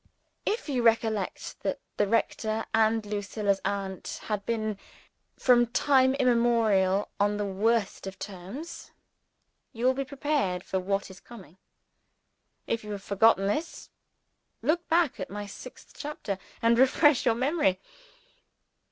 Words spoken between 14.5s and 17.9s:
look back at my sixth chapter and refresh your memory.)